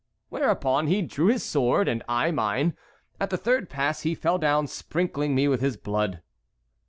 [0.29, 2.75] Whereupon he drew his sword, and I mine.
[3.19, 6.23] At the third pass he fell down, sprinkling me with his blood."